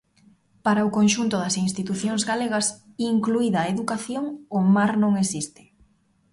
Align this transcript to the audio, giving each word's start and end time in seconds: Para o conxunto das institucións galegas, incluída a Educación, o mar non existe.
Para 0.65 0.87
o 0.87 0.93
conxunto 0.97 1.35
das 1.43 1.55
institucións 1.65 2.21
galegas, 2.31 2.67
incluída 3.13 3.59
a 3.61 3.69
Educación, 3.73 4.25
o 4.57 4.59
mar 4.75 4.91
non 5.03 5.13
existe. 5.23 5.63